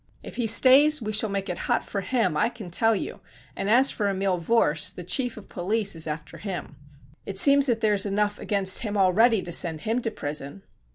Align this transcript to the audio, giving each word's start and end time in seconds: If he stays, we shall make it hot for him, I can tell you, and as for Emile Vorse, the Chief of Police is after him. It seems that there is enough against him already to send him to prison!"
If 0.23 0.37
he 0.37 0.47
stays, 0.47 0.99
we 0.99 1.13
shall 1.13 1.29
make 1.29 1.47
it 1.47 1.59
hot 1.69 1.85
for 1.85 2.01
him, 2.01 2.35
I 2.35 2.49
can 2.49 2.71
tell 2.71 2.95
you, 2.95 3.21
and 3.55 3.69
as 3.69 3.91
for 3.91 4.09
Emile 4.09 4.39
Vorse, 4.39 4.89
the 4.89 5.03
Chief 5.03 5.37
of 5.37 5.47
Police 5.47 5.95
is 5.95 6.07
after 6.07 6.37
him. 6.39 6.75
It 7.27 7.37
seems 7.37 7.67
that 7.67 7.81
there 7.81 7.93
is 7.93 8.07
enough 8.07 8.39
against 8.39 8.79
him 8.79 8.97
already 8.97 9.43
to 9.43 9.51
send 9.51 9.81
him 9.81 10.01
to 10.01 10.09
prison!" 10.09 10.63